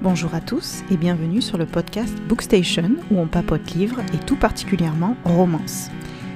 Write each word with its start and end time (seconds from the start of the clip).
Bonjour 0.00 0.32
à 0.32 0.40
tous 0.40 0.84
et 0.92 0.96
bienvenue 0.96 1.42
sur 1.42 1.58
le 1.58 1.66
podcast 1.66 2.16
Bookstation 2.28 2.90
où 3.10 3.18
on 3.18 3.26
papote 3.26 3.74
livres 3.74 4.00
et 4.14 4.18
tout 4.18 4.36
particulièrement 4.36 5.16
romance. 5.24 5.90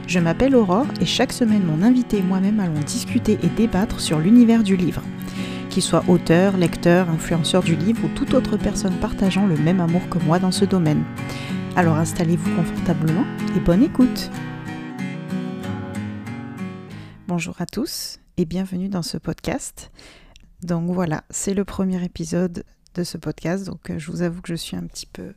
Je 0.08 0.18
m'appelle 0.18 0.56
Aurore 0.56 0.88
et 1.00 1.06
chaque 1.06 1.32
semaine 1.32 1.62
mon 1.62 1.80
invité 1.80 2.18
et 2.18 2.22
moi-même 2.22 2.58
allons 2.58 2.80
discuter 2.80 3.38
et 3.40 3.46
débattre 3.46 4.00
sur 4.00 4.18
l'univers 4.18 4.64
du 4.64 4.76
livre. 4.76 5.04
Qu'il 5.70 5.84
soit 5.84 6.02
auteur, 6.08 6.56
lecteur, 6.56 7.08
influenceur 7.08 7.62
du 7.62 7.76
livre 7.76 8.04
ou 8.04 8.08
toute 8.08 8.34
autre 8.34 8.56
personne 8.56 8.96
partageant 8.96 9.46
le 9.46 9.56
même 9.56 9.80
amour 9.80 10.08
que 10.08 10.18
moi 10.18 10.40
dans 10.40 10.50
ce 10.50 10.64
domaine. 10.64 11.04
Alors 11.76 11.98
installez-vous 11.98 12.56
confortablement 12.56 13.24
et 13.56 13.60
bonne 13.60 13.84
écoute 13.84 14.28
Bonjour 17.28 17.54
à 17.60 17.66
tous 17.66 18.18
et 18.38 18.44
bienvenue 18.44 18.88
dans 18.88 19.02
ce 19.02 19.18
podcast. 19.18 19.92
Donc 20.64 20.90
voilà, 20.90 21.22
c'est 21.30 21.54
le 21.54 21.64
premier 21.64 22.04
épisode 22.04 22.64
de 22.94 23.04
ce 23.04 23.18
podcast. 23.18 23.64
Donc 23.66 23.90
euh, 23.90 23.98
je 23.98 24.10
vous 24.10 24.22
avoue 24.22 24.40
que 24.40 24.48
je 24.48 24.54
suis 24.54 24.76
un 24.76 24.86
petit 24.86 25.06
peu 25.06 25.32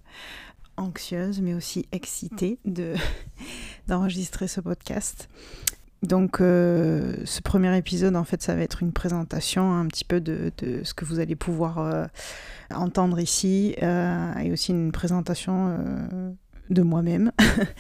anxieuse, 0.78 1.42
mais 1.42 1.54
aussi 1.54 1.88
excitée 1.92 2.60
de 2.66 2.94
d'enregistrer 3.88 4.48
ce 4.48 4.62
podcast. 4.62 5.30
Donc 6.04 6.42
euh, 6.42 7.16
ce 7.26 7.42
premier 7.42 7.76
épisode, 7.78 8.16
en 8.16 8.24
fait, 8.24 8.42
ça 8.42 8.56
va 8.56 8.62
être 8.62 8.84
une 8.84 8.92
présentation 8.92 9.74
un 9.74 9.88
petit 9.88 10.06
peu 10.06 10.22
de, 10.22 10.52
de 10.58 10.84
ce 10.84 10.94
que 10.94 11.06
vous 11.06 11.20
allez 11.20 11.36
pouvoir 11.36 11.80
euh, 11.80 12.06
entendre 12.74 13.20
ici, 13.20 13.76
et 13.80 14.52
aussi 14.52 14.72
une 14.72 14.92
présentation 14.92 16.36
de 16.70 16.82
moi-même. 16.82 17.32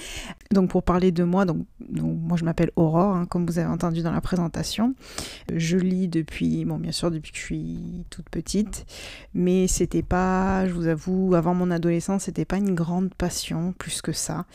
donc 0.51 0.69
pour 0.69 0.83
parler 0.83 1.11
de 1.11 1.23
moi, 1.23 1.45
donc, 1.45 1.65
moi 1.89 2.37
je 2.37 2.45
m'appelle 2.45 2.71
Aurore, 2.75 3.15
hein, 3.15 3.25
comme 3.25 3.45
vous 3.45 3.59
avez 3.59 3.67
entendu 3.67 4.01
dans 4.01 4.11
la 4.11 4.21
présentation. 4.21 4.95
Je 5.53 5.77
lis 5.77 6.07
depuis, 6.07 6.65
bon 6.65 6.77
bien 6.77 6.91
sûr 6.91 7.11
depuis 7.11 7.31
que 7.31 7.37
je 7.37 7.43
suis 7.43 8.05
toute 8.09 8.29
petite, 8.29 8.85
mais 9.33 9.67
c'était 9.67 10.03
pas, 10.03 10.67
je 10.67 10.73
vous 10.73 10.87
avoue, 10.87 11.35
avant 11.35 11.53
mon 11.53 11.71
adolescence, 11.71 12.23
c'était 12.23 12.45
pas 12.45 12.57
une 12.57 12.75
grande 12.75 13.13
passion, 13.13 13.73
plus 13.77 14.01
que 14.01 14.11
ça. 14.11 14.45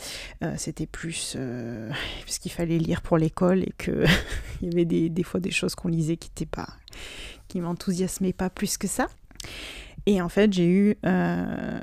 Euh, 0.42 0.54
c'était 0.56 0.86
plus 0.86 1.34
euh, 1.36 1.90
parce 2.24 2.38
qu'il 2.38 2.52
fallait 2.52 2.78
lire 2.78 3.02
pour 3.02 3.18
l'école 3.18 3.62
et 3.62 3.72
que 3.78 4.04
il 4.62 4.68
y 4.68 4.72
avait 4.72 4.84
des, 4.84 5.22
fois 5.22 5.40
des 5.40 5.50
choses 5.50 5.74
qu'on 5.74 5.88
lisait 5.88 6.16
qui 6.16 6.30
n'étaient 6.30 6.46
pas, 6.46 6.68
qui 7.48 7.60
m'enthousiasmaient 7.60 8.32
pas 8.32 8.50
plus 8.50 8.78
que 8.78 8.86
ça. 8.86 9.08
Et 10.06 10.22
en 10.22 10.28
fait, 10.28 10.52
j'ai 10.52 10.66
eu 10.66 10.96
euh, 11.04 11.80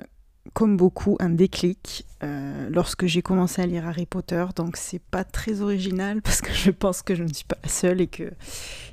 comme 0.58 0.75
beaucoup, 0.75 1.17
un 1.19 1.30
déclic 1.30 2.08
euh, 2.23 2.67
lorsque 2.72 3.05
j'ai 3.05 3.22
commencé 3.22 3.61
à 3.61 3.67
lire 3.67 3.88
Harry 3.88 4.08
Potter. 4.08 4.44
Donc 4.55 4.75
c'est 4.75 4.97
pas 4.97 5.23
très 5.23 5.61
original 5.61 6.19
parce 6.23 6.41
que 6.41 6.52
je 6.52 6.72
pense 6.72 7.03
que 7.03 7.13
je 7.13 7.22
ne 7.22 7.31
suis 7.31 7.45
pas 7.45 7.59
la 7.61 7.69
seule 7.69 8.02
et 8.02 8.08
qu'il 8.08 8.33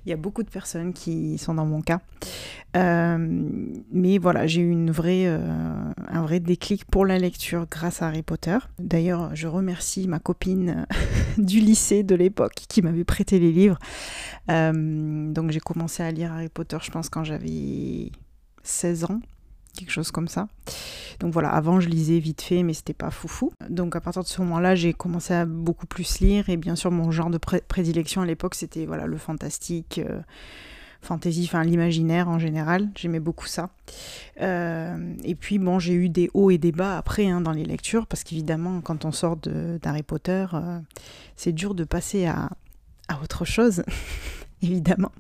y 0.05 0.13
a 0.13 0.17
beaucoup 0.17 0.43
de 0.43 0.51
personnes 0.51 0.93
qui 0.93 1.39
sont 1.39 1.55
dans 1.55 1.65
mon 1.65 1.81
cas. 1.81 2.03
Euh, 2.77 3.17
mais 3.91 4.19
voilà, 4.19 4.47
j'ai 4.47 4.61
eu 4.61 4.69
une 4.69 4.91
vraie, 4.91 5.25
euh, 5.25 5.49
un 6.07 6.21
vrai 6.21 6.39
déclic 6.39 6.85
pour 6.85 7.07
la 7.07 7.19
lecture 7.19 7.67
grâce 7.71 8.03
à 8.03 8.09
Harry 8.09 8.23
Potter. 8.23 8.59
D'ailleurs, 8.79 9.35
je 9.35 9.49
remercie 9.49 10.07
ma 10.07 10.19
copine 10.19 10.85
du 11.39 11.61
lycée 11.61 12.03
de 12.03 12.15
l'époque 12.15 12.65
qui 12.69 12.83
m'avait 12.83 13.05
prêté 13.05 13.39
les 13.39 13.53
livres. 13.53 13.79
donc 14.49 15.51
j'ai 15.51 15.61
commencé 15.61 16.03
à 16.03 16.11
lire 16.11 16.31
Harry 16.31 16.51
Potter, 16.51 16.77
je 16.83 16.91
pense, 16.91 17.09
quand 17.09 17.25
j'avais 17.25 18.13
16 18.65 19.05
ans 19.05 19.21
quelque 19.75 19.91
chose 19.91 20.11
comme 20.11 20.29
ça. 20.29 20.49
Donc 21.21 21.33
voilà, 21.33 21.51
avant 21.51 21.81
je 21.81 21.89
lisais 21.89 22.19
vite 22.19 22.43
fait, 22.43 22.63
mais 22.63 22.75
c'était 22.75 22.95
pas 22.95 23.11
foufou. 23.11 23.53
Donc 23.69 23.97
à 23.97 24.01
partir 24.01 24.23
de 24.23 24.29
ce 24.29 24.41
moment-là, 24.43 24.75
j'ai 24.75 24.93
commencé 24.93 25.35
à 25.35 25.45
beaucoup 25.45 25.87
plus 25.87 26.21
lire, 26.21 26.49
et 26.49 26.57
bien 26.57 26.77
sûr 26.77 26.91
mon 26.91 27.11
genre 27.11 27.31
de 27.31 27.39
prédilection 27.39 28.23
à 28.23 28.27
l'époque, 28.27 28.55
c'était 28.55 28.87
voilà 28.87 29.07
le 29.07 29.17
fantastique, 29.17 30.01
euh, 30.05 30.21
fantasy, 31.03 31.45
enfin 31.45 31.63
l'imaginaire 31.63 32.29
en 32.29 32.39
général. 32.39 32.89
J'aimais 32.97 33.21
beaucoup 33.21 33.47
ça. 33.47 33.71
Euh, 34.41 35.15
et 35.25 35.35
puis 35.35 35.59
bon, 35.59 35.79
j'ai 35.79 35.95
eu 35.95 36.09
des 36.09 36.31
hauts 36.35 36.51
et 36.51 36.59
des 36.59 36.73
bas 36.73 36.97
après 36.97 37.27
hein, 37.27 37.41
dans 37.41 37.53
les 37.53 37.65
lectures, 37.65 38.07
parce 38.07 38.25
qu'évidemment, 38.25 38.81
quand 38.81 39.05
on 39.05 39.13
sort 39.13 39.37
d'Harry 39.37 40.03
Potter, 40.03 40.47
euh, 40.55 40.79
c'est 41.37 41.53
dur 41.53 41.75
de 41.75 41.85
passer 41.85 42.27
à, 42.27 42.51
à 43.09 43.21
autre 43.23 43.45
chose, 43.45 43.85
évidemment. 44.63 45.13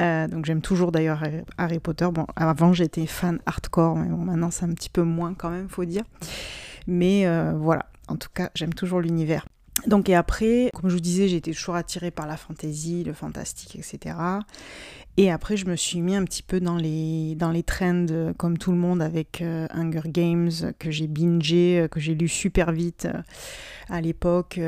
Euh, 0.00 0.28
donc 0.28 0.46
j'aime 0.46 0.62
toujours 0.62 0.92
d'ailleurs 0.92 1.22
Harry 1.58 1.78
Potter. 1.78 2.08
Bon, 2.12 2.26
avant 2.36 2.72
j'étais 2.72 3.06
fan 3.06 3.38
hardcore, 3.46 3.96
mais 3.96 4.08
bon, 4.08 4.24
maintenant 4.24 4.50
c'est 4.50 4.64
un 4.64 4.72
petit 4.72 4.88
peu 4.88 5.02
moins 5.02 5.34
quand 5.34 5.50
même, 5.50 5.68
faut 5.68 5.84
dire. 5.84 6.04
Mais 6.86 7.26
euh, 7.26 7.52
voilà, 7.56 7.86
en 8.08 8.16
tout 8.16 8.30
cas, 8.32 8.50
j'aime 8.54 8.74
toujours 8.74 9.00
l'univers. 9.00 9.46
Donc 9.86 10.08
et 10.08 10.14
après, 10.14 10.70
comme 10.74 10.90
je 10.90 10.94
vous 10.94 11.00
disais, 11.00 11.28
j'étais 11.28 11.52
toujours 11.52 11.74
attirée 11.74 12.10
par 12.10 12.26
la 12.26 12.36
fantasy, 12.36 13.04
le 13.04 13.12
fantastique, 13.12 13.76
etc. 13.76 14.16
Et 15.16 15.30
après, 15.30 15.56
je 15.56 15.66
me 15.66 15.76
suis 15.76 16.00
mis 16.00 16.16
un 16.16 16.24
petit 16.24 16.42
peu 16.42 16.60
dans 16.60 16.76
les, 16.76 17.34
dans 17.34 17.50
les 17.50 17.62
trends, 17.62 18.06
comme 18.38 18.56
tout 18.58 18.70
le 18.72 18.78
monde, 18.78 19.02
avec 19.02 19.42
euh, 19.42 19.66
Hunger 19.70 20.02
Games, 20.06 20.50
que 20.78 20.90
j'ai 20.90 21.06
bingé, 21.06 21.86
que 21.90 22.00
j'ai 22.00 22.14
lu 22.14 22.28
super 22.28 22.72
vite 22.72 23.08
à 23.88 24.00
l'époque 24.00 24.58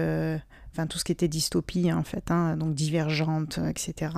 enfin 0.72 0.86
tout 0.86 0.98
ce 0.98 1.04
qui 1.04 1.12
était 1.12 1.28
dystopie 1.28 1.90
hein, 1.90 1.98
en 1.98 2.02
fait, 2.02 2.30
hein, 2.30 2.56
donc 2.56 2.74
divergente, 2.74 3.58
etc. 3.68 4.12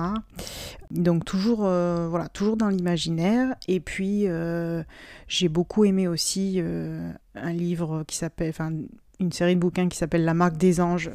Donc 0.89 1.25
toujours, 1.25 1.65
euh, 1.65 2.07
voilà, 2.09 2.29
toujours 2.29 2.55
dans 2.57 2.69
l'imaginaire. 2.69 3.55
Et 3.67 3.79
puis 3.79 4.27
euh, 4.27 4.83
j'ai 5.27 5.49
beaucoup 5.49 5.85
aimé 5.85 6.07
aussi 6.07 6.55
euh, 6.57 7.11
un 7.35 7.51
livre 7.51 8.03
qui 8.07 8.15
s'appelle, 8.15 8.49
enfin 8.49 8.71
une 9.19 9.31
série 9.31 9.55
de 9.55 9.59
bouquins 9.59 9.87
qui 9.89 9.97
s'appelle 9.97 10.25
La 10.25 10.33
marque 10.33 10.57
des 10.57 10.79
anges 10.79 11.11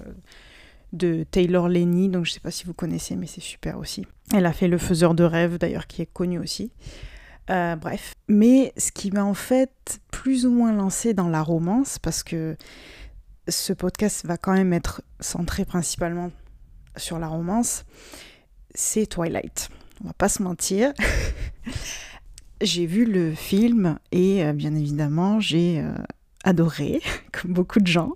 de 0.93 1.25
Taylor 1.31 1.69
Lenny. 1.69 2.09
Donc 2.09 2.27
je 2.27 2.33
sais 2.33 2.41
pas 2.41 2.51
si 2.51 2.67
vous 2.67 2.75
connaissez, 2.75 3.17
mais 3.17 3.27
c'est 3.27 3.41
super 3.41 3.79
aussi. 3.79 4.07
Elle 4.35 4.47
a 4.47 4.53
fait 4.53 4.69
Le 4.69 4.79
Faiseur 4.79 5.15
de 5.15 5.25
rêves 5.25 5.59
d'ailleurs, 5.59 5.87
qui 5.87 6.03
est 6.03 6.13
connu 6.13 6.39
aussi. 6.39 6.71
bref, 7.49 8.15
mais 8.29 8.73
ce 8.77 8.93
qui 8.93 9.11
m'a 9.11 9.25
en 9.25 9.35
fait 9.35 10.01
plus 10.11 10.45
ou 10.47 10.53
moins 10.53 10.73
lancé 10.73 11.15
dans 11.15 11.29
la 11.29 11.43
romance, 11.43 11.99
parce 11.99 12.23
que 12.23 12.57
ce 13.51 13.73
podcast 13.73 14.25
va 14.25 14.37
quand 14.37 14.53
même 14.53 14.73
être 14.73 15.03
centré 15.21 15.65
principalement 15.65 16.31
sur 16.97 17.19
la 17.19 17.29
romance, 17.29 17.85
c'est 18.75 19.07
Twilight. 19.07 19.69
On 20.03 20.09
va 20.09 20.13
pas 20.15 20.29
se 20.29 20.43
mentir. 20.43 20.93
j'ai 22.61 22.87
vu 22.87 23.05
le 23.05 23.35
film 23.35 23.99
et 24.13 24.45
euh, 24.45 24.53
bien 24.53 24.75
évidemment 24.75 25.41
j'ai 25.41 25.81
euh, 25.81 25.93
adoré, 26.45 27.01
comme 27.33 27.53
beaucoup 27.53 27.81
de 27.81 27.87
gens. 27.87 28.15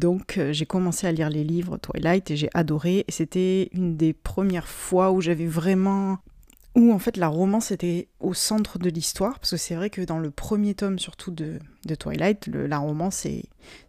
Donc 0.00 0.38
euh, 0.38 0.52
j'ai 0.52 0.66
commencé 0.66 1.06
à 1.06 1.12
lire 1.12 1.30
les 1.30 1.44
livres 1.44 1.78
Twilight 1.78 2.30
et 2.30 2.36
j'ai 2.36 2.50
adoré. 2.54 3.04
Et 3.08 3.12
c'était 3.12 3.70
une 3.72 3.96
des 3.96 4.12
premières 4.12 4.68
fois 4.68 5.12
où 5.12 5.20
j'avais 5.20 5.46
vraiment 5.46 6.18
où 6.74 6.92
en 6.92 6.98
fait 6.98 7.16
la 7.16 7.28
romance 7.28 7.70
était 7.70 8.08
au 8.20 8.34
centre 8.34 8.78
de 8.78 8.88
l'histoire, 8.88 9.38
parce 9.38 9.50
que 9.50 9.56
c'est 9.56 9.74
vrai 9.74 9.90
que 9.90 10.00
dans 10.00 10.18
le 10.18 10.30
premier 10.30 10.74
tome 10.74 10.98
surtout 10.98 11.30
de, 11.30 11.58
Twilight, 11.98 12.46
la 12.46 12.78
romance 12.78 13.26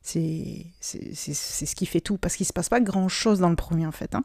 c'est, 0.01 0.65
ce 0.81 1.75
qui 1.75 1.85
fait 1.85 2.01
tout, 2.01 2.17
parce 2.17 2.35
qu'il 2.35 2.45
se 2.45 2.53
passe 2.53 2.69
pas 2.69 2.81
grand 2.81 3.07
chose 3.07 3.39
dans 3.39 3.49
le 3.49 3.55
premier 3.55 3.85
en 3.85 3.91
fait. 3.91 4.15
Hein. 4.15 4.23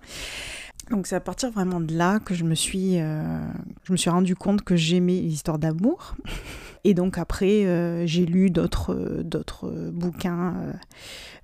Donc 0.91 1.07
c'est 1.07 1.17
à 1.17 1.21
partir 1.21 1.51
vraiment 1.51 1.81
de 1.81 1.95
là 1.95 2.19
que 2.19 2.35
je 2.35 2.45
me 2.45 2.55
suis, 2.55 2.99
euh, 2.99 3.41
je 3.85 3.93
me 3.93 3.97
suis 3.97 4.11
rendu 4.11 4.35
compte 4.35 4.63
que 4.63 4.75
j'aimais 4.75 5.21
l'histoire 5.21 5.59
d'amour. 5.59 6.17
Et 6.85 6.95
donc 6.95 7.19
après, 7.19 7.67
euh, 7.67 8.07
j'ai 8.07 8.27
lu 8.27 8.51
d'autres, 8.51 8.95
bouquins, 9.93 10.55
euh, 10.57 10.73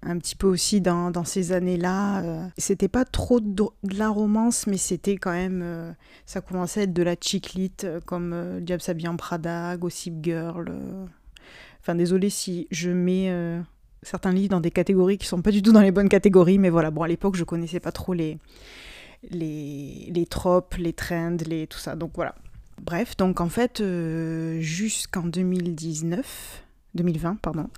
un 0.03 0.19
petit 0.19 0.37
peu 0.37 0.47
aussi 0.47 0.81
dans, 0.81 1.11
dans 1.11 1.25
ces 1.25 1.53
années-là. 1.53 2.51
c'était 2.59 2.89
pas 2.89 3.05
trop 3.05 3.41
de, 3.41 3.65
la 3.83 4.09
romance, 4.09 4.67
mais 4.67 4.77
c'était 4.77 5.17
quand 5.17 5.33
même, 5.33 5.95
ça 6.27 6.41
commençait 6.41 6.81
à 6.81 6.83
être 6.85 6.93
de 6.93 7.03
la 7.03 7.17
chiclite, 7.21 7.87
comme 8.07 8.61
Diable 8.61 8.83
s'habille 8.83 9.09
en 9.09 9.17
Prada, 9.17 9.77
Gossip 9.77 10.15
Girl. 10.23 10.73
Enfin 11.81 11.95
désolé 11.95 12.31
si 12.31 12.67
je 12.71 12.91
mets 12.91 13.33
certains 14.03 14.33
livres 14.33 14.51
dans 14.51 14.61
des 14.61 14.71
catégories 14.71 15.19
qui 15.19 15.27
sont 15.27 15.43
pas 15.43 15.51
du 15.51 15.63
tout 15.63 15.73
dans 15.73 15.81
les 15.81 15.93
bonnes 15.93 16.09
catégories, 16.09 16.59
mais 16.59 16.71
voilà, 16.71 16.91
bon 16.91 17.03
à 17.03 17.09
l'époque 17.09 17.37
je 17.37 17.45
connaissais 17.45 17.81
pas 17.81 17.93
trop 17.93 18.13
les 18.13 18.39
les, 19.31 20.11
les 20.11 20.27
tropes, 20.27 20.75
les 20.77 20.93
trends, 20.93 21.37
les, 21.47 21.67
tout 21.67 21.79
ça. 21.79 21.97
Donc 21.97 22.13
voilà. 22.15 22.35
Bref, 22.81 23.17
donc 23.17 23.41
en 23.41 23.49
fait, 23.49 23.81
euh, 23.81 24.61
jusqu'en 24.61 25.23
2019, 25.23 26.63
2020, 26.95 27.37
pardon, 27.37 27.69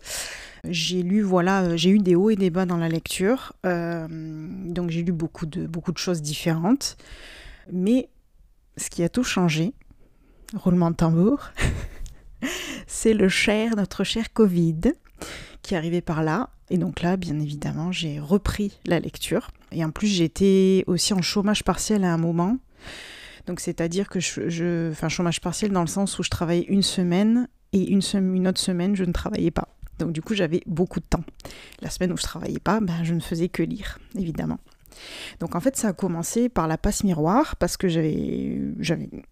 j'ai 0.64 1.02
lu, 1.02 1.22
voilà, 1.22 1.62
euh, 1.62 1.76
j'ai 1.76 1.90
eu 1.90 1.98
des 1.98 2.14
hauts 2.14 2.30
et 2.30 2.36
des 2.36 2.50
bas 2.50 2.66
dans 2.66 2.76
la 2.76 2.88
lecture. 2.88 3.52
Euh, 3.64 4.06
donc 4.08 4.90
j'ai 4.90 5.02
lu 5.02 5.12
beaucoup 5.12 5.46
de, 5.46 5.66
beaucoup 5.66 5.92
de 5.92 5.98
choses 5.98 6.22
différentes. 6.22 6.96
Mais 7.72 8.08
ce 8.76 8.90
qui 8.90 9.02
a 9.02 9.08
tout 9.08 9.24
changé, 9.24 9.74
roulement 10.54 10.90
de 10.90 10.96
tambour, 10.96 11.50
c'est 12.86 13.14
le 13.14 13.28
cher, 13.28 13.76
notre 13.76 14.04
cher 14.04 14.32
Covid, 14.32 14.80
qui 15.62 15.74
arrivé 15.74 16.00
par 16.00 16.22
là. 16.22 16.50
Et 16.68 16.78
donc 16.78 17.00
là, 17.02 17.16
bien 17.16 17.38
évidemment, 17.38 17.92
j'ai 17.92 18.18
repris 18.18 18.78
la 18.86 18.98
lecture. 18.98 19.50
Et 19.72 19.84
en 19.84 19.90
plus, 19.90 20.08
j'étais 20.08 20.84
aussi 20.86 21.14
en 21.14 21.22
chômage 21.22 21.62
partiel 21.62 22.04
à 22.04 22.12
un 22.12 22.18
moment. 22.18 22.58
Donc 23.46 23.60
c'est-à-dire 23.60 24.08
que 24.08 24.20
je, 24.20 24.90
Enfin, 24.90 25.08
chômage 25.08 25.40
partiel 25.40 25.70
dans 25.70 25.80
le 25.80 25.86
sens 25.86 26.18
où 26.18 26.22
je 26.22 26.30
travaillais 26.30 26.66
une 26.68 26.82
semaine 26.82 27.48
et 27.72 27.90
une, 27.90 28.02
une 28.14 28.48
autre 28.48 28.60
semaine, 28.60 28.96
je 28.96 29.04
ne 29.04 29.12
travaillais 29.12 29.50
pas. 29.50 29.68
Donc 29.98 30.12
du 30.12 30.20
coup, 30.20 30.34
j'avais 30.34 30.62
beaucoup 30.66 31.00
de 31.00 31.06
temps. 31.08 31.24
La 31.80 31.90
semaine 31.90 32.12
où 32.12 32.16
je 32.16 32.22
travaillais 32.22 32.58
pas, 32.58 32.80
ben, 32.80 33.02
je 33.02 33.14
ne 33.14 33.20
faisais 33.20 33.48
que 33.48 33.62
lire, 33.62 33.98
évidemment. 34.16 34.58
Donc 35.40 35.54
en 35.54 35.60
fait, 35.60 35.76
ça 35.76 35.88
a 35.88 35.92
commencé 35.92 36.48
par 36.48 36.68
la 36.68 36.78
passe 36.78 37.04
miroir, 37.04 37.56
parce 37.56 37.76
que 37.76 37.88
j'avais, 37.88 38.60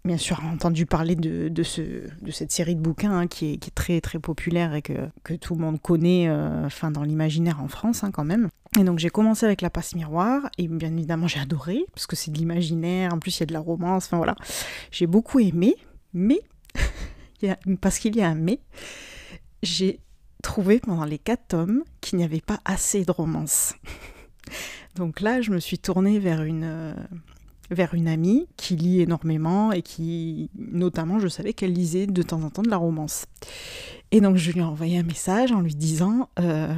bien 0.05 0.17
sûr 0.17 0.41
entendu 0.45 0.87
parler 0.87 1.17
de, 1.17 1.49
de, 1.49 1.63
ce, 1.63 1.83
de 1.83 2.31
cette 2.31 2.53
série 2.53 2.77
de 2.77 2.81
bouquins 2.81 3.19
hein, 3.19 3.27
qui, 3.27 3.55
est, 3.55 3.57
qui, 3.57 3.69
est, 3.69 3.75
très 3.75 4.01
très 4.01 4.19
populaire 4.19 4.75
et 4.75 4.83
que, 4.83 5.09
que 5.23 5.35
tout 5.35 5.55
le 5.55 5.61
monde 5.61 5.81
connaît 5.81 6.29
euh, 6.29 6.67
enfin, 6.67 6.91
dans 6.91 7.03
l'imaginaire 7.03 7.63
en 7.63 7.69
France 7.69 8.05
hein, 8.05 8.11
quand 8.11 8.25
même. 8.25 8.49
Et 8.79 8.83
donc 8.83 8.99
j'ai 8.99 9.11
commencé 9.11 9.47
avec 9.47 9.63
la 9.63 9.71
passe 9.71 9.95
miroir, 9.95 10.43
et 10.59 10.67
bien 10.67 10.93
évidemment 10.93 11.29
j'ai 11.29 11.41
adoré, 11.41 11.85
parce 11.95 12.07
que 12.07 12.17
c'est 12.17 12.33
de 12.33 12.39
l'imaginaire, 12.39 13.15
en 13.15 13.19
plus 13.19 13.37
il 13.37 13.41
y 13.41 13.43
a 13.45 13.47
de 13.47 13.53
la 13.53 13.61
romance, 13.61 14.07
enfin 14.07 14.17
voilà. 14.17 14.35
J'ai 14.91 15.07
beaucoup 15.07 15.39
aimé, 15.39 15.77
mais, 16.13 16.41
parce 17.81 17.99
qu'il 17.99 18.17
y 18.17 18.23
a 18.23 18.29
un 18.29 18.35
mais, 18.35 18.59
j'ai 19.63 20.01
trouvé 20.43 20.81
pendant 20.81 21.05
les 21.05 21.19
quatre 21.19 21.49
tomes 21.49 21.85
qu'il 22.01 22.19
n'y 22.19 22.25
avait 22.25 22.41
pas 22.41 22.61
assez 22.65 23.05
de 23.05 23.11
romance. 23.11 23.75
Donc 24.97 25.21
là, 25.21 25.41
je 25.41 25.51
me 25.51 25.59
suis 25.59 25.79
tournée 25.79 26.19
vers 26.19 26.43
une, 26.43 26.65
euh, 26.65 26.95
vers 27.71 27.95
une 27.95 28.09
amie 28.09 28.47
qui 28.57 28.77
lit 28.77 29.01
énormément 29.01 29.73
et 29.73 29.83
qui, 29.83 30.51
notamment, 30.57 31.19
je 31.19 31.29
savais 31.29 31.53
qu'elle 31.53 31.73
lisait 31.73 32.07
de 32.07 32.23
temps 32.23 32.43
en 32.43 32.51
temps 32.51 32.63
de 32.63 32.71
la 32.71 32.77
romance. 32.77 33.27
Et 34.11 34.21
donc 34.21 34.37
je 34.37 34.53
lui 34.53 34.61
ai 34.61 34.63
envoyé 34.63 34.99
un 34.99 35.03
message 35.03 35.51
en 35.51 35.61
lui 35.61 35.75
disant 35.75 36.29
euh, 36.39 36.73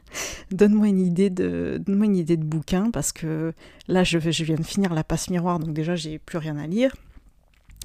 donne-moi 0.50 0.88
une 0.88 0.98
idée 0.98 1.30
de 1.30 1.80
donne-moi 1.84 2.06
une 2.06 2.16
idée 2.16 2.36
de 2.36 2.44
bouquin 2.44 2.90
parce 2.90 3.12
que 3.12 3.52
là 3.86 4.02
je, 4.02 4.18
je 4.18 4.44
viens 4.44 4.56
de 4.56 4.64
finir 4.64 4.92
la 4.92 5.04
passe 5.04 5.30
miroir 5.30 5.60
donc 5.60 5.74
déjà 5.74 5.94
j'ai 5.94 6.18
plus 6.18 6.38
rien 6.38 6.56
à 6.56 6.66
lire 6.66 6.92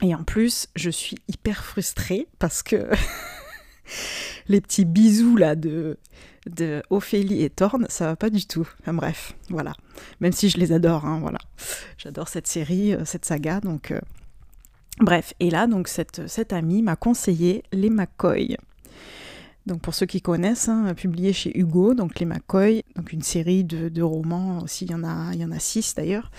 et 0.01 0.15
en 0.15 0.23
plus 0.23 0.67
je 0.75 0.89
suis 0.89 1.17
hyper 1.27 1.63
frustrée 1.63 2.27
parce 2.39 2.63
que 2.63 2.89
les 4.47 4.61
petits 4.61 4.85
bisous 4.85 5.35
là 5.35 5.55
de 5.55 5.99
de 6.47 6.81
Ophélie 6.89 7.43
et 7.43 7.49
Thorne, 7.49 7.85
ça 7.89 8.07
va 8.07 8.15
pas 8.15 8.29
du 8.29 8.45
tout. 8.45 8.67
Bref, 8.85 9.35
voilà. 9.49 9.73
Même 10.19 10.31
si 10.31 10.49
je 10.49 10.57
les 10.57 10.71
adore, 10.71 11.05
hein, 11.05 11.19
voilà. 11.21 11.39
J'adore 11.97 12.27
cette 12.27 12.47
série, 12.47 12.93
euh, 12.93 13.05
cette 13.05 13.25
saga, 13.25 13.59
donc... 13.59 13.91
Euh, 13.91 13.99
bref, 14.99 15.33
et 15.39 15.49
là, 15.49 15.67
donc, 15.67 15.87
cette, 15.87 16.27
cette 16.27 16.53
amie 16.53 16.81
m'a 16.81 16.95
conseillé 16.95 17.63
Les 17.71 17.89
McCoy. 17.89 18.57
Donc 19.65 19.81
pour 19.81 19.93
ceux 19.93 20.05
qui 20.05 20.21
connaissent, 20.21 20.69
hein, 20.69 20.93
publié 20.95 21.33
chez 21.33 21.57
Hugo, 21.57 21.93
donc 21.93 22.19
Les 22.19 22.25
McCoy, 22.25 22.85
donc 22.95 23.11
une 23.11 23.21
série 23.21 23.65
de, 23.65 24.01
romans 24.01 24.59
aussi, 24.59 24.85
il 24.85 24.91
y 24.91 24.95
en 24.95 25.03
a, 25.03 25.33
y 25.35 25.43
en 25.43 25.51
a 25.51 25.59
six 25.59 25.93
d'ailleurs, 25.93 26.31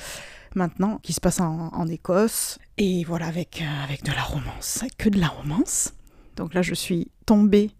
maintenant, 0.54 0.98
qui 1.02 1.12
se 1.12 1.20
passe 1.20 1.38
en, 1.40 1.86
Écosse, 1.88 2.58
et 2.78 3.04
voilà, 3.04 3.26
avec, 3.26 3.60
euh, 3.60 3.84
avec 3.84 4.02
de 4.02 4.12
la 4.12 4.22
romance, 4.22 4.82
que 4.96 5.10
de 5.10 5.20
la 5.20 5.28
romance. 5.28 5.92
Donc 6.36 6.54
là, 6.54 6.62
je 6.62 6.72
suis 6.72 7.10
tombée, 7.26 7.70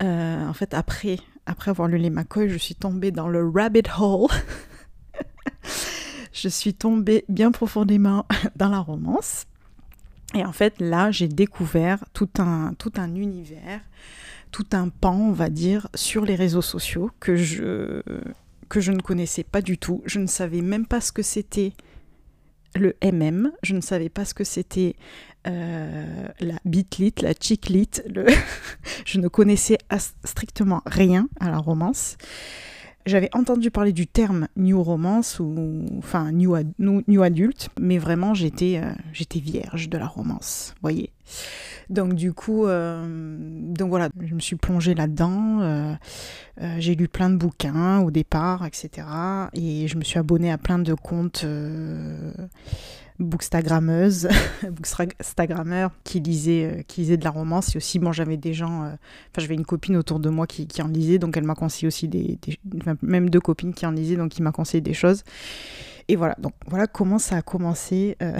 en 0.00 0.52
fait, 0.54 0.74
après 0.74 1.18
après 1.48 1.70
avoir 1.70 1.88
lu 1.88 1.96
les 1.96 2.10
McCoy, 2.10 2.48
je 2.48 2.58
suis 2.58 2.74
tombée 2.74 3.10
dans 3.10 3.26
le 3.26 3.48
rabbit 3.48 3.82
hole. 3.98 4.28
je 6.32 6.48
suis 6.48 6.74
tombée 6.74 7.24
bien 7.28 7.50
profondément 7.50 8.26
dans 8.56 8.68
la 8.68 8.80
romance. 8.80 9.46
Et 10.34 10.44
en 10.44 10.52
fait, 10.52 10.78
là, 10.78 11.10
j'ai 11.10 11.26
découvert 11.26 12.04
tout 12.12 12.28
un, 12.38 12.74
univers, 13.14 13.80
tout 14.52 14.66
un 14.72 14.90
pan, 14.90 15.14
on 15.14 15.32
va 15.32 15.48
dire, 15.48 15.88
sur 15.94 16.26
les 16.26 16.34
réseaux 16.34 16.62
sociaux 16.62 17.10
que 17.18 17.34
je, 17.34 18.02
que 18.68 18.80
je 18.80 18.92
ne 18.92 19.00
connaissais 19.00 19.42
pas 19.42 19.62
du 19.62 19.78
tout. 19.78 20.02
Je 20.04 20.18
ne 20.18 20.26
savais 20.26 20.60
même 20.60 20.86
pas 20.86 21.00
ce 21.00 21.12
que 21.12 21.22
c'était 21.22 21.72
le 22.74 22.94
MM, 23.02 23.52
je 23.62 23.74
ne 23.74 23.80
savais 23.80 24.10
pas 24.10 24.26
ce 24.26 24.34
que 24.34 24.44
c'était 24.44 24.96
euh, 25.48 26.28
la 26.40 26.54
bitlit, 26.64 27.14
la 27.22 27.32
chicklit, 27.32 27.90
je 29.04 29.18
ne 29.18 29.28
connaissais 29.28 29.78
strictement 30.24 30.82
rien 30.86 31.28
à 31.40 31.50
la 31.50 31.58
romance. 31.58 32.16
J'avais 33.06 33.30
entendu 33.32 33.70
parler 33.70 33.92
du 33.92 34.06
terme 34.06 34.48
new 34.56 34.82
romance 34.82 35.40
ou 35.40 35.86
enfin 35.96 36.30
new, 36.30 36.54
new, 36.78 37.22
adulte, 37.22 37.70
mais 37.80 37.96
vraiment 37.96 38.34
j'étais 38.34 38.80
euh, 38.82 38.90
j'étais 39.14 39.38
vierge 39.38 39.88
de 39.88 39.96
la 39.96 40.06
romance, 40.06 40.74
voyez. 40.82 41.10
Donc 41.88 42.12
du 42.12 42.34
coup, 42.34 42.66
euh, 42.66 43.36
donc 43.72 43.88
voilà, 43.88 44.10
je 44.20 44.34
me 44.34 44.40
suis 44.40 44.56
plongée 44.56 44.94
là-dedans. 44.94 45.96
j'ai 46.76 46.96
lu 46.96 47.08
plein 47.08 47.30
de 47.30 47.36
bouquins 47.36 48.00
au 48.00 48.10
départ, 48.10 48.66
etc. 48.66 49.06
Et 49.54 49.88
je 49.88 49.96
me 49.96 50.04
suis 50.04 50.18
abonnée 50.18 50.52
à 50.52 50.58
plein 50.58 50.78
de 50.78 50.92
comptes 50.92 51.46
bookstagrammeuse, 53.18 54.28
bookstagrammeur 54.70 55.90
qui 56.04 56.20
lisait, 56.20 56.64
euh, 56.64 56.82
qui 56.82 57.02
lisait 57.02 57.16
de 57.16 57.24
la 57.24 57.30
romance. 57.30 57.74
Et 57.74 57.78
aussi, 57.78 57.98
bon, 57.98 58.12
j'avais 58.12 58.36
des 58.36 58.54
gens, 58.54 58.84
euh, 58.84 58.88
enfin, 58.88 59.40
j'avais 59.40 59.54
une 59.54 59.64
copine 59.64 59.96
autour 59.96 60.20
de 60.20 60.28
moi 60.28 60.46
qui, 60.46 60.66
qui 60.66 60.82
en 60.82 60.88
lisait, 60.88 61.18
donc 61.18 61.36
elle 61.36 61.44
m'a 61.44 61.54
conseillé 61.54 61.88
aussi 61.88 62.08
des, 62.08 62.38
même 63.02 63.30
deux 63.30 63.40
copines 63.40 63.74
qui 63.74 63.86
en 63.86 63.90
lisaient, 63.90 64.16
donc 64.16 64.30
qui 64.30 64.42
m'a 64.42 64.52
conseillé 64.52 64.80
des 64.80 64.94
choses. 64.94 65.22
Et 66.08 66.16
voilà, 66.16 66.36
donc 66.38 66.52
voilà 66.66 66.86
comment 66.86 67.18
ça 67.18 67.36
a 67.36 67.42
commencé 67.42 68.16
euh, 68.22 68.38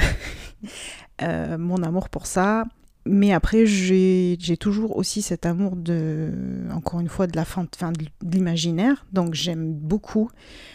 mon 1.58 1.82
amour 1.82 2.08
pour 2.08 2.26
ça. 2.26 2.64
Mais 3.10 3.32
après, 3.32 3.64
j'ai 3.64 4.56
toujours 4.60 4.96
aussi 4.98 5.22
cet 5.22 5.46
amour 5.46 5.76
de, 5.76 6.30
encore 6.70 7.00
une 7.00 7.08
fois, 7.08 7.26
de 7.26 7.36
la 7.36 7.44
de 8.22 8.36
l'imaginaire. 8.36 9.06
Donc 9.12 9.32
j'aime 9.32 9.72
beaucoup, 9.72 10.30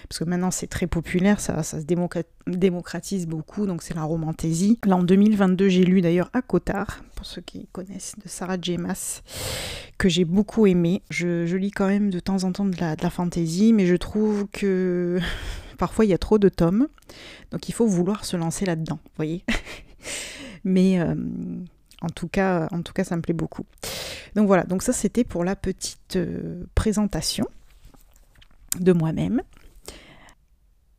parce 0.10 0.18
que 0.18 0.24
maintenant 0.24 0.50
c'est 0.50 0.68
très 0.68 0.88
populaire, 0.88 1.40
ça, 1.40 1.62
ça 1.62 1.80
se 1.80 1.86
démocratise 2.48 3.28
beaucoup, 3.28 3.68
donc 3.68 3.84
c'est 3.84 3.94
la 3.94 4.04
romantaisie. 4.04 4.80
Là 4.86 4.98
en 4.98 5.04
2022, 5.04 5.70
j'ai 5.70 5.84
lu 5.84 6.02
d'ailleurs 6.02 6.32
À 6.34 6.42
Cotard, 6.42 7.04
pour 7.16 7.28
ceux 7.28 7.42
qui 7.42 7.68
connaissent, 7.72 8.16
de 8.24 8.28
Sarah 8.28 8.58
J. 8.60 8.78
Maas, 8.78 9.22
que 10.00 10.10
j'ai 10.10 10.26
beaucoup 10.26 10.66
aimé. 10.66 11.04
Je, 11.12 11.56
lis 11.56 11.72
quand 11.72 11.88
même 11.88 12.10
de 12.10 12.20
temps 12.20 12.46
en 12.46 12.52
temps 12.52 12.66
de 12.66 12.80
la, 12.80 12.96
de 12.96 13.04
la 13.04 13.12
fantaisie, 13.12 13.74
mais 13.74 13.86
je 13.86 13.96
trouve 13.96 14.48
que 14.52 15.20
parfois 15.78 16.06
il 16.06 16.10
y 16.10 16.16
a 16.16 16.18
trop 16.18 16.40
de 16.40 16.50
tomes, 16.50 16.88
donc 17.52 17.70
il 17.70 17.74
faut 17.74 17.86
vouloir 17.86 18.26
se 18.26 18.36
lancer 18.38 18.66
là-dedans, 18.66 19.00
vous 19.04 19.12
voyez 19.18 19.44
mais 20.64 21.00
euh, 21.00 21.16
en 22.04 22.10
tout 22.10 22.28
cas, 22.28 22.68
en 22.72 22.82
tout 22.82 22.94
cas, 22.94 23.04
ça 23.04 23.16
me 23.16 23.22
plaît 23.22 23.34
beaucoup. 23.34 23.66
Donc 24.36 24.48
voilà, 24.48 24.64
donc 24.64 24.84
ça 24.84 24.94
c'était 24.94 25.24
pour 25.24 25.44
la 25.44 25.56
petite 25.56 26.18
euh, 26.18 26.66
présentation 26.76 27.48
de 28.80 28.92
moi-même. 28.92 29.42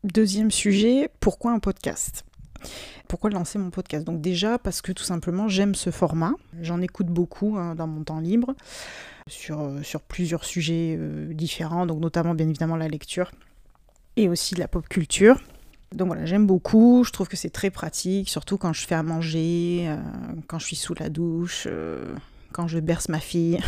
Deuxième 0.03 0.51
sujet, 0.51 1.11
pourquoi 1.21 1.53
un 1.53 1.59
podcast? 1.59 2.25
Pourquoi 3.09 3.31
lancer 3.31 3.59
mon 3.59 3.71
podcast? 3.71 4.05
Donc 4.07 4.21
déjà 4.21 4.59
parce 4.59 4.81
que 4.81 4.93
tout 4.93 5.05
simplement 5.05 5.49
j'aime 5.49 5.75
ce 5.75 5.91
format, 5.91 6.33
j'en 6.61 6.81
écoute 6.81 7.07
beaucoup 7.07 7.57
hein, 7.59 7.75
dans 7.75 7.87
mon 7.87 8.03
temps 8.03 8.21
libre 8.21 8.55
sur, 9.27 9.61
euh, 9.61 9.81
plusieurs 10.09 10.45
sujets 10.45 10.97
euh, 10.99 11.33
différents, 11.35 11.87
donc 11.87 12.01
notamment 12.01 12.35
bien 12.35 12.49
évidemment 12.49 12.77
la 12.77 12.89
lecture 12.89 13.31
et 14.17 14.29
aussi 14.29 14.55
la 14.55 14.69
pop 14.69 14.89
culture. 14.89 15.41
Donc 15.95 16.09
voilà, 16.09 16.27
j'aime 16.27 16.47
beaucoup, 16.47 17.05
je 17.05 17.13
trouve 17.13 17.29
que 17.29 17.37
c'est 17.37 17.51
très 17.51 17.71
pratique, 17.71 18.29
surtout 18.29 18.59
quand 18.59 18.73
je 18.73 18.85
fais 18.85 18.97
à 18.97 19.05
manger, 19.05 19.85
euh, 19.87 19.97
quand 20.49 20.59
je 20.59 20.67
suis 20.67 20.77
sous 20.77 20.95
la 20.95 21.09
douche, 21.09 21.69
euh, 21.71 22.05
quand 22.53 22.67
je 22.67 22.81
berce 22.81 23.09
ma 23.09 23.21
fille. 23.21 23.61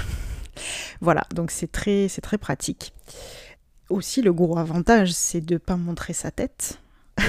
voilà, 1.00 1.24
donc 1.34 1.52
c'est 1.52 1.70
très, 1.70 2.08
très 2.08 2.36
pratique. 2.36 2.92
Aussi, 3.90 4.22
le 4.22 4.32
gros 4.32 4.58
avantage, 4.58 5.12
c'est 5.12 5.40
de 5.40 5.54
ne 5.54 5.58
pas 5.58 5.76
montrer 5.76 6.12
sa 6.14 6.32
tête. 6.32 6.80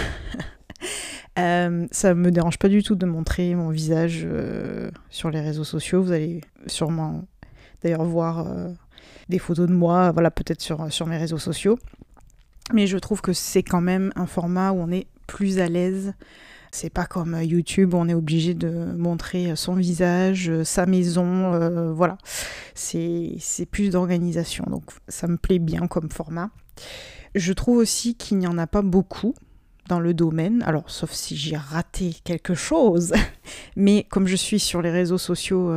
euh, 1.40 1.86
ça 1.92 2.16
me 2.16 2.32
dérange 2.32 2.58
pas 2.58 2.68
du 2.68 2.82
tout 2.82 2.96
de 2.96 3.06
montrer 3.06 3.54
mon 3.54 3.70
visage 3.70 4.24
euh, 4.26 4.90
sur 5.12 5.30
les 5.30 5.42
réseaux 5.42 5.64
sociaux. 5.64 6.02
Vous 6.02 6.12
allez 6.12 6.42
sûrement 6.66 7.26
d'ailleurs 7.84 8.04
voir 8.04 8.48
des 9.30 9.38
photos 9.38 9.68
de 9.68 9.74
moi, 9.74 10.12
voilà, 10.12 10.32
peut-être 10.32 10.62
sur, 10.62 10.92
sur 10.92 11.06
mes 11.06 11.18
réseaux 11.18 11.38
sociaux. 11.38 11.78
Mais 12.74 12.88
je 12.88 12.98
trouve 12.98 13.22
que 13.22 13.34
c'est 13.34 13.64
quand 13.64 13.82
même 13.82 14.12
un 14.16 14.26
format 14.26 14.72
où 14.72 14.78
on 14.78 14.92
est 14.92 15.08
plus 15.26 15.60
à 15.60 15.68
l'aise. 15.68 16.14
C'est 16.72 16.90
pas 16.90 17.06
comme 17.06 17.34
euh, 17.34 17.44
YouTube 17.44 17.94
où 17.94 17.98
on 17.98 18.08
est 18.10 18.14
obligé 18.14 18.54
de 18.54 18.70
montrer 18.70 19.56
son 19.56 19.74
visage, 19.74 20.50
euh, 20.50 20.64
sa 20.64 20.86
maison, 20.86 21.54
euh, 21.54 21.94
voilà. 21.94 22.18
C'est 22.76 23.40
plus 23.72 23.90
d'organisation, 23.90 24.66
donc 24.70 24.84
ça 25.08 25.28
me 25.28 25.38
plaît 25.38 25.60
bien 25.60 25.88
comme 25.88 26.10
format. 26.12 26.50
Je 27.36 27.54
trouve 27.54 27.78
aussi 27.78 28.16
qu'il 28.16 28.38
n'y 28.38 28.48
en 28.48 28.58
a 28.58 28.68
pas 28.68 28.82
beaucoup 28.82 29.34
dans 29.88 30.00
le 30.00 30.14
domaine, 30.14 30.64
alors 30.64 30.90
sauf 30.90 31.12
si 31.12 31.36
j'ai 31.38 31.58
raté 31.58 32.16
quelque 32.24 32.54
chose, 32.56 33.14
mais 33.76 34.06
comme 34.10 34.28
je 34.28 34.36
suis 34.36 34.60
sur 34.60 34.82
les 34.82 34.92
réseaux 34.92 35.18
sociaux, 35.18 35.68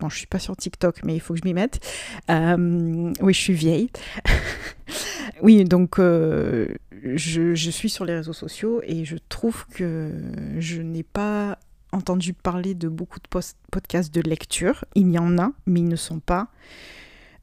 bon 0.00 0.08
je 0.08 0.16
suis 0.16 0.26
pas 0.26 0.38
sur 0.38 0.56
TikTok, 0.56 1.00
mais 1.04 1.14
il 1.14 1.20
faut 1.20 1.34
que 1.34 1.40
je 1.40 1.44
m'y 1.44 1.54
mette, 1.54 1.80
oui 2.28 3.34
je 3.34 3.40
suis 3.40 3.54
vieille, 3.54 3.90
oui, 5.42 5.64
donc 5.64 5.98
euh, 5.98 6.68
je, 7.02 7.54
suis 7.54 7.90
sur 7.90 8.04
les 8.04 8.14
réseaux 8.14 8.32
sociaux 8.32 8.80
et 8.84 9.04
je 9.04 9.16
trouve 9.28 9.66
que 9.74 10.10
je 10.58 10.80
n'ai 10.82 11.02
pas 11.02 11.58
entendu 11.92 12.32
parler 12.32 12.74
de 12.74 12.88
beaucoup 12.88 13.20
de 13.20 13.40
podcasts 13.70 14.14
de 14.14 14.20
lecture. 14.20 14.84
Il 14.94 15.10
y 15.10 15.18
en 15.18 15.38
a, 15.38 15.52
mais 15.66 15.80
ils 15.80 15.88
ne 15.88 15.96
sont 15.96 16.20
pas 16.20 16.48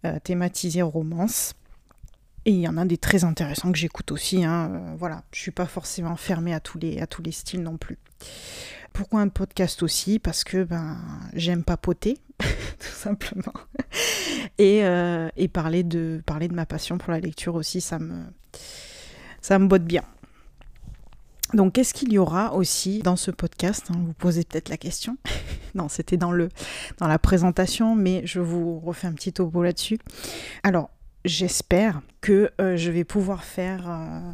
euh, 0.05 0.17
thématisés 0.23 0.81
romance. 0.81 1.53
Et 2.45 2.51
il 2.51 2.59
y 2.59 2.67
en 2.67 2.77
a 2.77 2.85
des 2.85 2.97
très 2.97 3.23
intéressants 3.23 3.71
que 3.71 3.77
j'écoute 3.77 4.11
aussi. 4.11 4.43
Hein. 4.43 4.71
Euh, 4.71 4.95
voilà, 4.97 5.23
je 5.31 5.39
suis 5.39 5.51
pas 5.51 5.67
forcément 5.67 6.15
fermée 6.15 6.53
à 6.53 6.59
tous 6.59 6.79
les, 6.79 6.99
à 6.99 7.07
tous 7.07 7.21
les 7.21 7.31
styles 7.31 7.61
non 7.61 7.77
plus. 7.77 7.97
Pourquoi 8.93 9.21
un 9.21 9.29
podcast 9.29 9.83
aussi? 9.83 10.19
Parce 10.19 10.43
que 10.43 10.63
ben, 10.63 10.97
j'aime 11.33 11.63
papoter, 11.63 12.17
tout 12.39 12.47
simplement. 12.79 13.53
Et, 14.57 14.83
euh, 14.83 15.29
et, 15.37 15.47
parler, 15.47 15.83
de, 15.83 16.21
parler 16.25 16.47
de 16.47 16.53
ma 16.53 16.65
passion 16.65 16.97
pour 16.97 17.11
la 17.11 17.19
lecture 17.19 17.55
aussi, 17.55 17.79
ça 17.79 17.99
me, 17.99 18.23
ça 19.41 19.59
me 19.59 19.67
botte 19.67 19.85
bien. 19.85 20.03
Donc, 21.53 21.73
qu'est-ce 21.73 21.93
qu'il 21.93 22.11
y 22.11 22.17
aura 22.17 22.53
aussi 22.53 22.99
dans 22.99 23.15
ce 23.15 23.29
podcast? 23.29 23.87
Hein, 23.89 23.99
Vous 24.05 24.13
posez 24.13 24.43
peut-être 24.43 24.69
la 24.69 24.77
question. 24.77 25.17
non, 25.75 25.89
c'était 25.89 26.17
dans, 26.17 26.31
dans 26.97 27.07
la 27.07 27.19
présentation, 27.19 27.95
mais 27.95 28.21
je 28.25 28.39
vous 28.39 28.79
refais 28.79 29.07
un 29.07 29.13
petit 29.13 29.33
topo 29.33 29.61
là-dessus. 29.63 29.99
Alors, 30.63 30.89
j'espère 31.25 32.01
que 32.21 32.51
euh, 32.59 32.77
je 32.77 32.91
vais 32.91 33.03
pouvoir 33.03 33.43
faire. 33.43 33.89
Euh, 33.89 34.31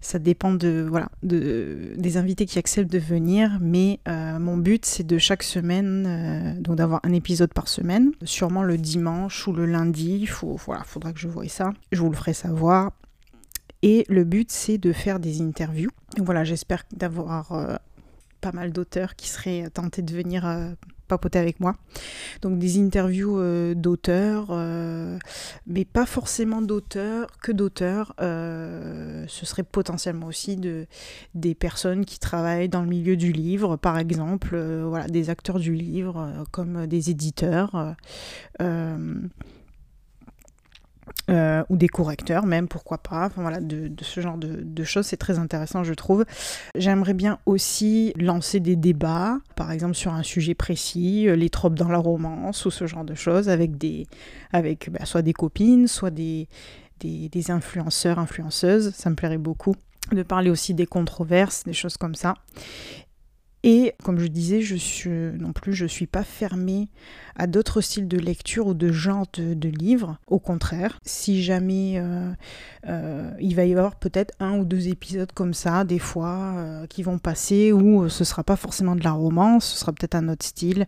ça 0.00 0.18
dépend 0.18 0.52
de 0.52 0.84
voilà 0.88 1.08
de, 1.22 1.92
des 1.96 2.16
invités 2.16 2.44
qui 2.46 2.58
acceptent 2.58 2.90
de 2.92 2.98
venir, 2.98 3.58
mais 3.60 4.00
euh, 4.08 4.38
mon 4.38 4.56
but 4.56 4.84
c'est 4.84 5.06
de 5.06 5.18
chaque 5.18 5.44
semaine 5.44 6.60
donc 6.60 6.76
d'avoir 6.76 7.00
un 7.04 7.12
épisode 7.12 7.54
par 7.54 7.68
semaine, 7.68 8.12
sûrement 8.24 8.62
le 8.62 8.78
dimanche 8.78 9.46
ou 9.46 9.52
le 9.52 9.64
lundi. 9.66 10.18
Il 10.22 10.28
faut 10.28 10.56
voilà, 10.56 10.82
faudra 10.84 11.12
que 11.12 11.20
je 11.20 11.28
voie 11.28 11.46
ça. 11.48 11.72
Je 11.92 12.00
vous 12.00 12.10
le 12.10 12.16
ferai 12.16 12.34
savoir. 12.34 12.92
Et 13.84 14.04
le 14.08 14.22
but, 14.22 14.50
c'est 14.52 14.78
de 14.78 14.92
faire 14.92 15.18
des 15.18 15.40
interviews. 15.42 15.90
voilà, 16.18 16.44
j'espère 16.44 16.84
d'avoir 16.92 17.80
pas 18.40 18.52
mal 18.52 18.72
d'auteurs 18.72 19.16
qui 19.16 19.28
seraient 19.28 19.68
tentés 19.70 20.02
de 20.02 20.14
venir 20.14 20.44
avec 21.34 21.60
moi. 21.60 21.74
Donc 22.42 22.58
des 22.58 22.80
interviews 22.80 23.38
euh, 23.38 23.74
d'auteurs, 23.74 24.52
mais 25.66 25.84
pas 25.84 26.06
forcément 26.06 26.62
d'auteurs, 26.62 27.28
que 27.42 27.52
d'auteurs. 27.52 28.14
ce 28.18 29.46
serait 29.46 29.62
potentiellement 29.62 30.26
aussi 30.26 30.56
de, 30.56 30.86
des 31.34 31.54
personnes 31.54 32.04
qui 32.04 32.18
travaillent 32.18 32.68
dans 32.68 32.82
le 32.82 32.88
milieu 32.88 33.16
du 33.16 33.32
livre, 33.32 33.76
par 33.76 33.98
exemple, 33.98 34.56
voilà, 34.56 35.06
des 35.06 35.30
acteurs 35.30 35.58
du 35.58 35.74
livre, 35.74 36.44
comme 36.50 36.86
des 36.86 37.10
éditeurs. 37.10 37.94
Euh, 41.30 41.62
ou 41.68 41.76
des 41.76 41.86
correcteurs 41.86 42.46
même, 42.46 42.66
pourquoi 42.66 42.98
pas, 42.98 43.26
enfin, 43.26 43.42
voilà, 43.42 43.60
de, 43.60 43.92
ce 44.02 44.20
genre 44.20 44.36
de, 44.36 44.84
choses, 44.84 45.06
c'est 45.06 45.16
très 45.16 45.38
intéressant 45.38 45.84
je 45.84 45.94
trouve. 45.94 46.24
J'aimerais 46.74 47.14
bien 47.14 47.38
aussi 47.46 48.12
lancer 48.16 48.58
des 48.58 48.74
débats, 48.74 49.38
par 49.54 49.70
exemple 49.70 49.94
sur 49.94 50.12
un 50.12 50.24
sujet 50.24 50.54
précis, 50.54 51.28
euh, 51.28 51.36
les 51.36 51.48
tropes 51.48 51.76
dans 51.76 51.88
la 51.88 51.98
romance 51.98 52.64
ou 52.64 52.72
ce 52.72 52.88
genre 52.88 53.04
de 53.04 53.14
choses, 53.14 53.48
avec, 53.48 53.78
des, 53.78 54.08
avec 54.52 54.90
bah, 54.90 55.04
soit 55.04 55.22
des 55.22 55.32
copines, 55.32 55.86
soit 55.86 56.10
des, 56.10 56.48
des, 56.98 57.28
des 57.28 57.50
influenceurs, 57.52 58.18
influenceuses, 58.18 58.92
ça 58.92 59.08
me 59.08 59.14
plairait 59.14 59.38
beaucoup 59.38 59.76
de 60.10 60.24
parler 60.24 60.50
aussi 60.50 60.74
des 60.74 60.86
controverses, 60.86 61.62
des 61.62 61.72
choses 61.72 61.96
comme 61.96 62.16
ça. 62.16 62.34
Et 63.64 63.94
comme 64.02 64.18
je 64.18 64.26
disais, 64.26 64.60
je 64.60 64.74
suis 64.74 65.08
non 65.08 65.52
plus, 65.52 65.72
je 65.72 65.86
suis 65.86 66.08
pas 66.08 66.24
fermée 66.24 66.88
à 67.36 67.46
d'autres 67.46 67.80
styles 67.80 68.08
de 68.08 68.18
lecture 68.18 68.66
ou 68.66 68.74
de 68.74 68.90
genre 68.90 69.26
de, 69.34 69.68
livres. 69.68 70.18
Au 70.26 70.40
contraire, 70.40 70.98
si 71.04 71.42
jamais 71.42 71.94
euh, 71.96 72.32
euh, 72.88 73.30
il 73.40 73.54
va 73.54 73.64
y 73.64 73.72
avoir 73.72 73.94
peut-être 73.96 74.34
un 74.40 74.58
ou 74.58 74.64
deux 74.64 74.88
épisodes 74.88 75.30
comme 75.32 75.54
ça, 75.54 75.84
des 75.84 76.00
fois, 76.00 76.54
euh, 76.56 76.86
qui 76.88 77.04
vont 77.04 77.18
passer 77.18 77.72
où 77.72 78.08
ce 78.08 78.24
sera 78.24 78.42
pas 78.42 78.56
forcément 78.56 78.96
de 78.96 79.04
la 79.04 79.12
romance, 79.12 79.66
ce 79.66 79.78
sera 79.78 79.92
peut-être 79.92 80.16
un 80.16 80.28
autre 80.28 80.44
style. 80.44 80.86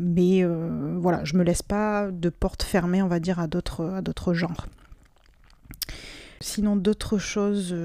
Mais 0.00 0.44
voilà, 0.44 1.24
je 1.24 1.36
me 1.36 1.44
laisse 1.44 1.62
pas 1.62 2.10
de 2.10 2.30
porte 2.30 2.62
fermée, 2.62 3.02
on 3.02 3.08
va 3.08 3.20
dire, 3.20 3.38
à 3.38 3.46
d'autres, 3.46 3.84
à 3.84 4.00
d'autres 4.00 4.32
genres. 4.32 4.66
Sinon, 6.40 6.76
d'autres 6.76 7.18
choses 7.18 7.76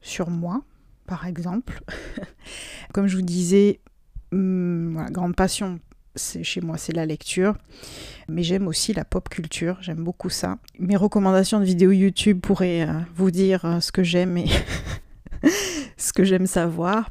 sur 0.00 0.30
moi 0.30 0.62
par 1.06 1.26
exemple. 1.26 1.80
Comme 2.96 3.08
je 3.08 3.16
vous 3.16 3.22
disais, 3.22 3.80
hum, 4.32 5.06
grande 5.10 5.36
passion 5.36 5.80
chez 6.16 6.62
moi, 6.62 6.78
c'est 6.78 6.94
la 6.94 7.04
lecture. 7.04 7.54
Mais 8.26 8.42
j'aime 8.42 8.66
aussi 8.68 8.94
la 8.94 9.04
pop 9.04 9.28
culture, 9.28 9.76
j'aime 9.82 10.02
beaucoup 10.02 10.30
ça. 10.30 10.56
Mes 10.78 10.96
recommandations 10.96 11.60
de 11.60 11.66
vidéos 11.66 11.90
YouTube 11.90 12.40
pourraient 12.40 12.88
euh, 12.88 13.00
vous 13.14 13.30
dire 13.30 13.66
euh, 13.66 13.80
ce 13.80 13.92
que 13.92 14.02
j'aime 14.02 14.38
et 14.38 14.46
ce 15.98 16.14
que 16.14 16.24
j'aime 16.24 16.46
savoir. 16.46 17.10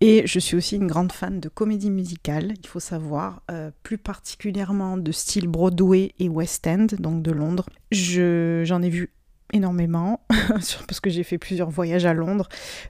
Et 0.00 0.24
je 0.28 0.38
suis 0.38 0.56
aussi 0.56 0.76
une 0.76 0.86
grande 0.86 1.10
fan 1.10 1.40
de 1.40 1.48
comédie 1.48 1.90
musicale, 1.90 2.54
il 2.56 2.68
faut 2.68 2.78
savoir, 2.78 3.42
euh, 3.50 3.72
plus 3.82 3.98
particulièrement 3.98 4.96
de 4.96 5.10
style 5.10 5.48
Broadway 5.48 6.12
et 6.20 6.28
West 6.28 6.68
End, 6.68 6.86
donc 7.00 7.24
de 7.24 7.32
Londres. 7.32 7.66
J'en 7.90 8.80
ai 8.80 8.90
vu 8.90 9.10
énormément 9.52 10.20
parce 10.28 11.00
que 11.00 11.10
j'ai 11.10 11.22
fait 11.22 11.38
plusieurs 11.38 11.70
voyages 11.70 12.06
à 12.06 12.14
Londres 12.14 12.48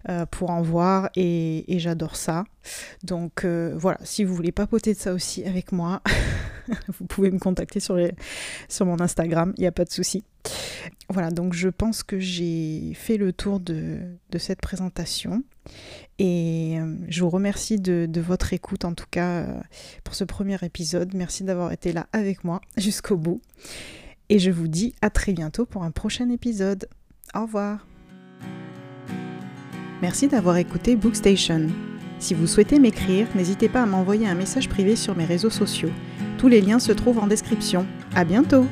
euh, 0.08 0.26
pour 0.26 0.50
en 0.50 0.62
voir 0.62 1.10
et, 1.16 1.64
j'adore 1.78 2.16
ça. 2.16 2.44
Donc 3.04 3.44
euh, 3.44 3.74
voilà, 3.76 3.98
si 4.02 4.24
vous 4.24 4.34
voulez 4.34 4.52
papoter 4.52 4.94
de 4.94 4.98
ça 4.98 5.12
aussi 5.12 5.44
avec 5.44 5.72
moi, 5.72 6.02
vous 6.98 7.06
pouvez 7.06 7.30
me 7.30 7.38
contacter 7.38 7.80
sur, 7.80 7.98
sur 8.68 8.86
mon 8.86 9.00
Instagram, 9.00 9.52
il 9.56 9.60
n'y 9.60 9.66
a 9.66 9.72
pas 9.72 9.84
de 9.84 9.90
souci. 9.90 10.24
Voilà, 11.08 11.30
donc 11.30 11.52
je 11.52 11.68
pense 11.68 12.02
que 12.02 12.18
j'ai 12.18 12.92
fait 12.94 13.16
le 13.16 13.32
tour 13.32 13.60
de, 13.60 13.98
de 14.30 14.38
cette 14.38 14.60
présentation 14.60 15.42
et 16.18 16.78
euh, 16.78 16.96
je 17.08 17.22
vous 17.22 17.30
remercie 17.30 17.78
de, 17.78 18.06
de, 18.08 18.20
votre 18.20 18.52
écoute 18.52 18.84
en 18.84 18.94
tout 18.94 19.06
cas 19.10 19.46
pour 20.04 20.14
ce 20.14 20.24
premier 20.24 20.56
épisode. 20.62 21.14
Merci 21.14 21.44
d'avoir 21.44 21.72
été 21.72 21.92
là 21.92 22.06
avec 22.12 22.44
moi 22.44 22.60
jusqu'au 22.76 23.16
bout. 23.16 23.40
Et 24.28 24.38
je 24.38 24.50
vous 24.50 24.68
dis 24.68 24.94
à 25.02 25.10
très 25.10 25.32
bientôt 25.32 25.66
pour 25.66 25.84
un 25.84 25.90
prochain 25.90 26.28
épisode. 26.30 26.88
Au 27.34 27.42
revoir. 27.42 27.86
Merci 30.02 30.28
d'avoir 30.28 30.56
écouté 30.56 30.96
Bookstation. 30.96 31.68
Si 32.18 32.34
vous 32.34 32.46
souhaitez 32.46 32.78
m'écrire, 32.78 33.26
n'hésitez 33.34 33.68
pas 33.68 33.82
à 33.82 33.86
m'envoyer 33.86 34.26
un 34.26 34.34
message 34.34 34.68
privé 34.68 34.96
sur 34.96 35.16
mes 35.16 35.24
réseaux 35.24 35.50
sociaux. 35.50 35.90
Tous 36.38 36.48
les 36.48 36.60
liens 36.60 36.78
se 36.78 36.92
trouvent 36.92 37.18
en 37.18 37.26
description. 37.26 37.86
À 38.14 38.24
bientôt! 38.24 38.66